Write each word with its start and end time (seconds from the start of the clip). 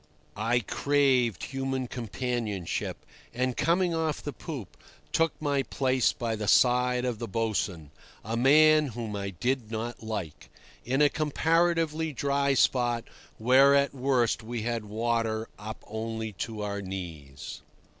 I 0.35 0.61
craved 0.61 1.43
human 1.43 1.85
companionship, 1.85 3.05
and, 3.35 3.55
coming 3.55 3.93
off 3.93 4.19
the 4.19 4.33
poop, 4.33 4.75
took 5.11 5.39
my 5.39 5.61
place 5.61 6.11
by 6.11 6.35
the 6.35 6.47
side 6.47 7.05
of 7.05 7.19
the 7.19 7.27
boatswain 7.27 7.91
(a 8.25 8.35
man 8.35 8.87
whom 8.97 9.15
I 9.15 9.29
did 9.29 9.69
not 9.69 10.01
like) 10.01 10.49
in 10.83 11.03
a 11.03 11.07
comparatively 11.09 12.13
dry 12.13 12.55
spot 12.55 13.03
where 13.37 13.75
at 13.75 13.93
worst 13.93 14.41
we 14.41 14.63
had 14.63 14.85
water 14.85 15.47
only 15.85 16.31
up 16.31 16.37
to 16.39 16.63
our 16.63 16.81
knees. 16.81 17.61